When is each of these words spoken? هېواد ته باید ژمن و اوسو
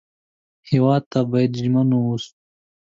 هېواد 0.69 1.03
ته 1.11 1.19
باید 1.31 1.51
ژمن 1.61 1.89
و 1.93 1.99
اوسو 2.07 2.31